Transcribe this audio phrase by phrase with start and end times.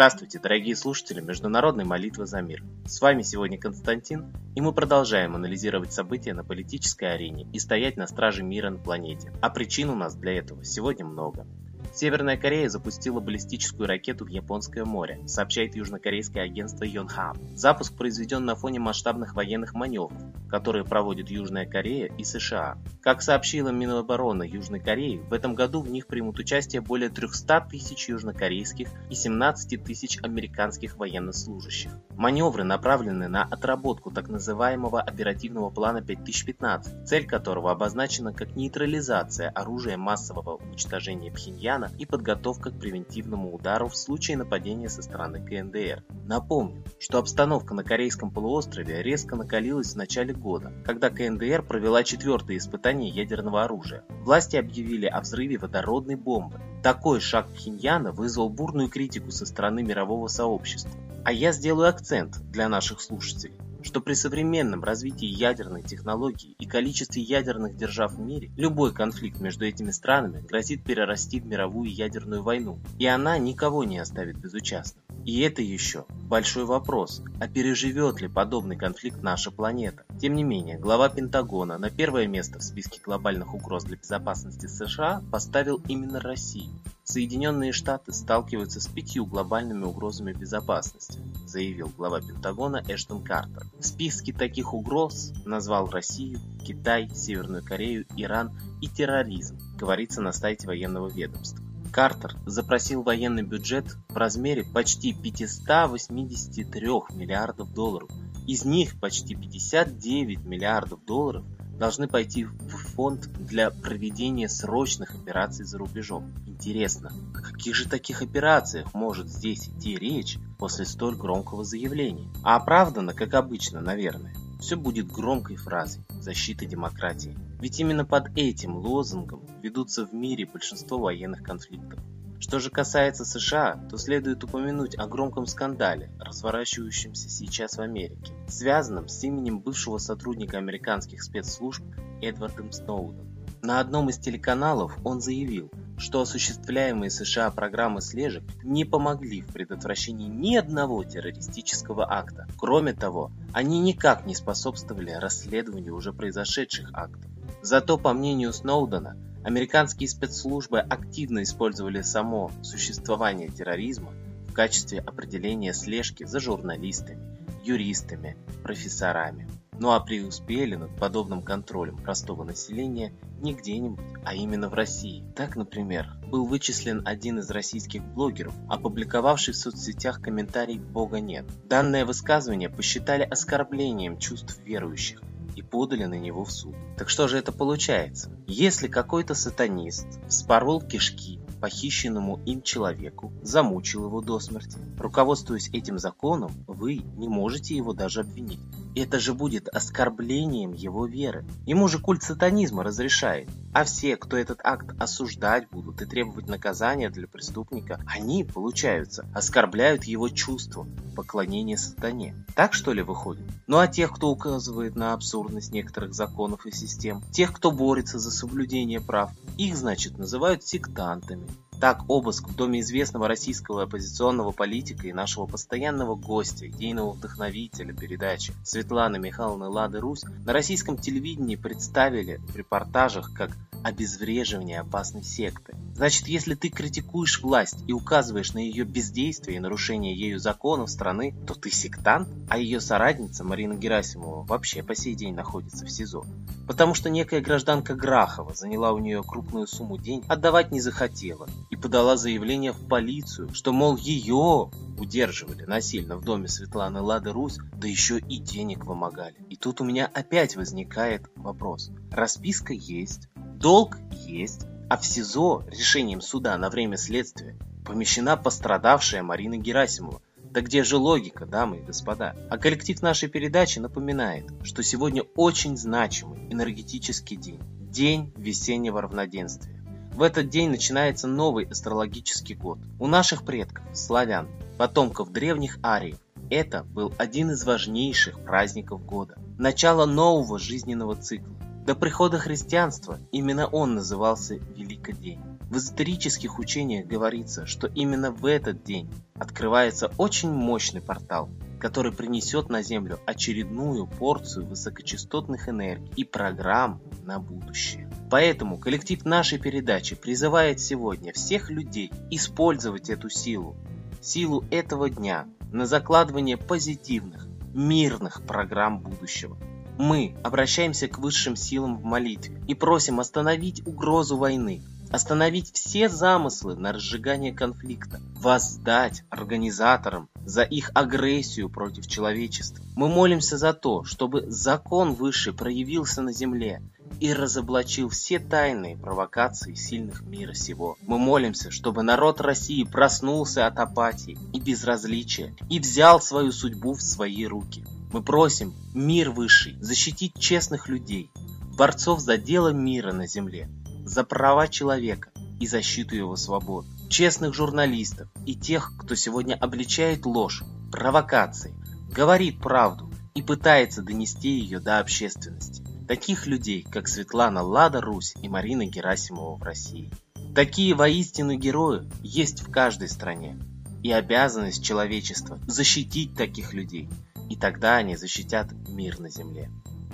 [0.00, 2.64] Здравствуйте, дорогие слушатели Международной молитвы за мир.
[2.86, 8.06] С вами сегодня Константин, и мы продолжаем анализировать события на политической арене и стоять на
[8.06, 9.30] страже мира на планете.
[9.42, 11.46] А причин у нас для этого сегодня много.
[11.92, 17.36] Северная Корея запустила баллистическую ракету в Японское море, сообщает южнокорейское агентство Yonhap.
[17.56, 20.12] Запуск произведен на фоне масштабных военных маневров,
[20.48, 22.78] которые проводят Южная Корея и США.
[23.02, 28.08] Как сообщила Минобороны Южной Кореи, в этом году в них примут участие более 300 тысяч
[28.08, 31.90] южнокорейских и 17 тысяч американских военнослужащих.
[32.10, 39.96] Маневры направлены на отработку так называемого оперативного плана 5015, цель которого обозначена как нейтрализация оружия
[39.96, 46.04] массового уничтожения Пхеньяна Ирана и подготовка к превентивному удару в случае нападения со стороны КНДР.
[46.26, 52.56] Напомню, что обстановка на Корейском полуострове резко накалилась в начале года, когда КНДР провела четвертое
[52.56, 54.04] испытание ядерного оружия.
[54.22, 56.60] Власти объявили о взрыве водородной бомбы.
[56.82, 60.92] Такой шаг Пхеньяна вызвал бурную критику со стороны мирового сообщества.
[61.24, 67.22] А я сделаю акцент для наших слушателей что при современном развитии ядерной технологии и количестве
[67.22, 72.78] ядерных держав в мире, любой конфликт между этими странами грозит перерасти в мировую ядерную войну,
[72.98, 75.02] и она никого не оставит безучастным.
[75.30, 80.04] И это еще большой вопрос, а переживет ли подобный конфликт наша планета?
[80.20, 85.22] Тем не менее, глава Пентагона на первое место в списке глобальных угроз для безопасности США
[85.30, 86.72] поставил именно Россию.
[87.04, 93.66] Соединенные Штаты сталкиваются с пятью глобальными угрозами безопасности, заявил глава Пентагона Эштон Картер.
[93.78, 98.50] В списке таких угроз назвал Россию, Китай, Северную Корею, Иран
[98.82, 101.59] и терроризм, говорится на сайте военного ведомства.
[101.90, 108.08] Картер запросил военный бюджет в размере почти 583 миллиардов долларов.
[108.46, 111.44] Из них почти 59 миллиардов долларов
[111.78, 116.32] должны пойти в фонд для проведения срочных операций за рубежом.
[116.46, 122.30] Интересно, о каких же таких операциях может здесь идти речь после столь громкого заявления?
[122.44, 124.34] А оправдано, как обычно, наверное.
[124.60, 127.36] Все будет громкой фразой защиты демократии.
[127.60, 131.98] Ведь именно под этим лозунгом ведутся в мире большинство военных конфликтов.
[132.38, 139.08] Что же касается США, то следует упомянуть о громком скандале, разворачивающемся сейчас в Америке, связанном
[139.08, 141.82] с именем бывшего сотрудника американских спецслужб
[142.22, 143.26] Эдвардом Сноудом.
[143.62, 150.28] На одном из телеканалов он заявил, что осуществляемые США программы слежек не помогли в предотвращении
[150.28, 152.48] ни одного террористического акта.
[152.58, 157.30] Кроме того, они никак не способствовали расследованию уже произошедших актов.
[157.62, 164.12] Зато, по мнению Сноудена, Американские спецслужбы активно использовали само существование терроризма
[164.48, 169.48] в качестве определения слежки за журналистами, юристами, профессорами.
[169.80, 175.24] Ну а преуспели над подобным контролем простого населения не где-нибудь, а именно в России.
[175.34, 181.46] Так, например, был вычислен один из российских блогеров, опубликовавший в соцсетях комментарий «Бога нет».
[181.66, 185.22] Данное высказывание посчитали оскорблением чувств верующих,
[185.56, 186.74] и подали на него в суд.
[186.96, 188.30] Так что же это получается?
[188.46, 196.52] Если какой-то сатанист вспорол кишки похищенному им человеку, замучил его до смерти, руководствуясь этим законом,
[196.66, 198.60] вы не можете его даже обвинить.
[198.96, 201.44] Это же будет оскорблением его веры.
[201.66, 203.48] Ему же культ сатанизма разрешает.
[203.72, 210.04] А все, кто этот акт осуждать будут и требовать наказания для преступника, они, получаются, оскорбляют
[210.04, 212.34] его чувство поклонения сатане.
[212.56, 213.46] Так что ли выходит?
[213.66, 218.30] Ну а тех, кто указывает на абсурдность некоторых законов и систем, тех, кто борется за
[218.30, 221.46] соблюдение прав, их, значит, называют сектантами.
[221.80, 228.52] Так, обыск в доме известного российского оппозиционного политика и нашего постоянного гостя, идейного вдохновителя передачи
[228.62, 235.74] Светланы Михайловны Лады Русь на российском телевидении представили в репортажах как обезвреживание опасной секты.
[235.94, 241.34] Значит, если ты критикуешь власть и указываешь на ее бездействие и нарушение ею законов страны,
[241.46, 246.24] то ты сектант, а ее соратница Марина Герасимова вообще по сей день находится в СИЗО.
[246.66, 251.76] Потому что некая гражданка Грахова заняла у нее крупную сумму денег, отдавать не захотела и
[251.76, 257.88] подала заявление в полицию, что, мол, ее удерживали насильно в доме Светланы Лады Русь, да
[257.88, 259.36] еще и денег вымогали.
[259.48, 261.90] И тут у меня опять возникает вопрос.
[262.10, 263.28] Расписка есть,
[263.60, 270.22] долг есть, а в СИЗО решением суда на время следствия помещена пострадавшая Марина Герасимова.
[270.50, 272.34] Да где же логика, дамы и господа?
[272.48, 277.60] А коллектив нашей передачи напоминает, что сегодня очень значимый энергетический день.
[277.90, 279.76] День весеннего равноденствия.
[280.14, 282.78] В этот день начинается новый астрологический год.
[282.98, 284.48] У наших предков, славян,
[284.78, 286.18] потомков древних ариев,
[286.50, 289.38] это был один из важнейших праздников года.
[289.58, 291.54] Начало нового жизненного цикла.
[291.90, 295.40] До прихода христианства именно он назывался Великий день.
[295.62, 301.50] В эзотерических учениях говорится, что именно в этот день открывается очень мощный портал,
[301.80, 308.08] который принесет на Землю очередную порцию высокочастотных энергий и программ на будущее.
[308.30, 313.74] Поэтому коллектив нашей передачи призывает сегодня всех людей использовать эту силу,
[314.20, 319.58] силу этого дня на закладывание позитивных, мирных программ будущего.
[320.00, 326.74] Мы обращаемся к высшим силам в молитве и просим остановить угрозу войны, остановить все замыслы
[326.74, 332.82] на разжигание конфликта, воздать организаторам за их агрессию против человечества.
[332.96, 336.80] Мы молимся за то, чтобы закон высший проявился на земле
[337.20, 340.96] и разоблачил все тайные провокации сильных мира сего.
[341.02, 347.02] Мы молимся, чтобы народ России проснулся от апатии и безразличия и взял свою судьбу в
[347.02, 347.84] свои руки.
[348.12, 351.30] Мы просим мир высший защитить честных людей,
[351.78, 353.70] борцов за дело мира на земле,
[354.04, 355.30] за права человека
[355.60, 361.74] и защиту его свобод, честных журналистов и тех, кто сегодня обличает ложь, провокации,
[362.12, 365.84] говорит правду и пытается донести ее до общественности.
[366.08, 370.10] Таких людей, как Светлана Лада Русь и Марина Герасимова в России.
[370.52, 373.56] Такие воистину герои есть в каждой стране.
[374.02, 377.08] И обязанность человечества защитить таких людей,
[377.50, 379.70] и тогда они защитят мир на земле.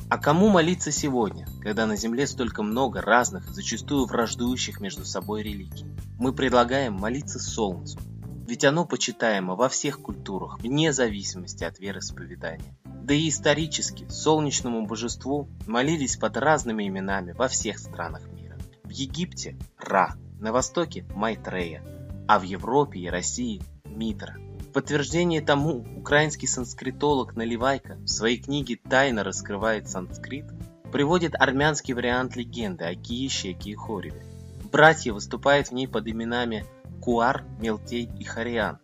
[0.09, 5.85] А кому молиться сегодня, когда на Земле столько много разных, зачастую враждующих между собой религий?
[6.19, 7.99] Мы предлагаем молиться Солнцу,
[8.47, 12.75] ведь оно почитаемо во всех культурах, вне зависимости от вероисповедания.
[12.85, 18.57] Да и исторически солнечному божеству молились под разными именами во всех странах мира.
[18.85, 21.83] В Египте– Ра, на Востоке– Майтрея,
[22.29, 24.37] а в Европе и России– Митра–
[24.77, 30.45] подтверждение тому украинский санскритолог Наливайко в своей книге «Тайно раскрывает санскрит»
[30.93, 34.23] приводит армянский вариант легенды о Киище и Хореве.
[34.71, 36.67] Братья выступают в ней под именами
[37.01, 38.79] Куар, Мелтей и Хариан.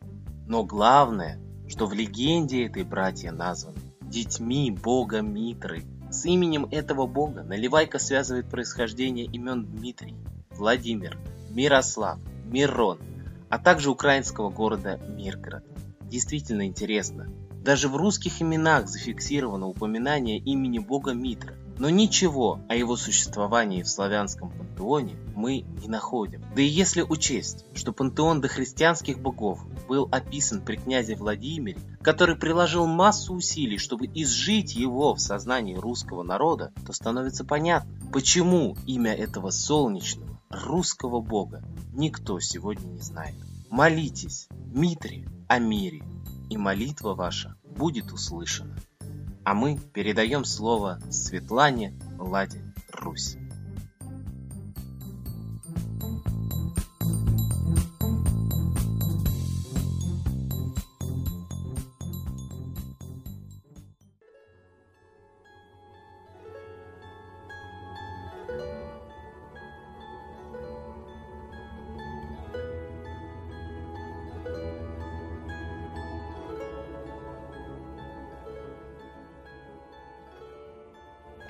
[0.47, 5.85] Но главное, что в легенде этой братья названы детьми бога Митры.
[6.11, 10.17] С именем этого бога Наливайка связывает происхождение имен Дмитрий,
[10.53, 11.19] Владимир,
[11.51, 12.99] Мирослав, Мирон,
[13.51, 15.72] а также украинского города Миргород
[16.13, 17.33] действительно интересно.
[17.65, 23.89] Даже в русских именах зафиксировано упоминание имени бога Митра, но ничего о его существовании в
[23.89, 26.45] славянском пантеоне мы не находим.
[26.55, 32.87] Да и если учесть, что пантеон дохристианских богов был описан при князе Владимире, который приложил
[32.87, 39.49] массу усилий, чтобы изжить его в сознании русского народа, то становится понятно, почему имя этого
[39.49, 41.63] солнечного русского бога
[41.95, 43.37] никто сегодня не знает.
[43.71, 46.03] Молитесь, Митре, о мире,
[46.49, 48.75] и молитва ваша будет услышана.
[49.45, 53.37] А мы передаем слово Светлане Ладе Русь.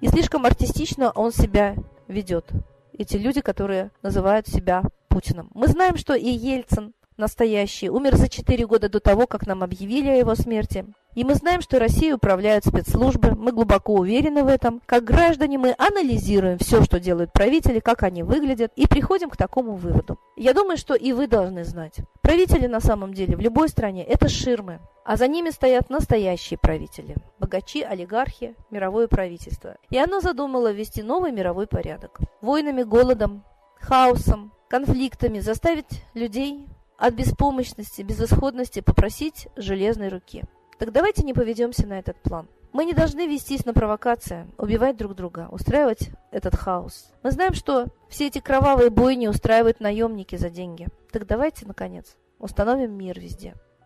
[0.00, 1.74] И слишком артистично он себя
[2.06, 2.50] ведет.
[2.96, 5.50] Эти люди, которые называют себя Путиным.
[5.54, 10.08] Мы знаем, что и Ельцин настоящий умер за 4 года до того, как нам объявили
[10.08, 10.86] о его смерти.
[11.14, 14.80] И мы знаем, что Россией управляют спецслужбы, мы глубоко уверены в этом.
[14.86, 19.74] Как граждане мы анализируем все, что делают правители, как они выглядят, и приходим к такому
[19.74, 20.20] выводу.
[20.36, 21.96] Я думаю, что и вы должны знать.
[22.22, 24.78] Правители на самом деле в любой стране– это ширмы,
[25.08, 29.78] а за ними стоят настоящие правители– богачи, олигархи, мировое правительство.
[29.88, 32.20] И оно задумало ввести новый мировой порядок.
[32.42, 33.42] Войнами, голодом,
[33.80, 40.44] хаосом, конфликтами заставить людей от беспомощности, безысходности попросить железной руки.
[40.78, 42.46] Так давайте не поведемся на этот план.
[42.74, 47.14] Мы не должны вестись на провокации, убивать друг друга, устраивать этот хаос.
[47.22, 50.88] Мы знаем, что все эти кровавые бойни устраивают наемники за деньги.
[51.10, 53.54] Так давайте, наконец, установим мир везде.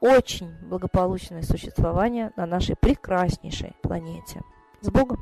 [0.00, 4.42] очень благополучное существование на нашей прекраснейшей планете.
[4.80, 5.18] С Богом!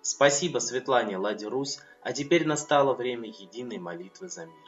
[0.00, 4.67] Спасибо Светлане Ладе Русь, а теперь настало время единой молитвы за мир.